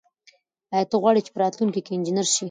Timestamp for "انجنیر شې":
1.93-2.39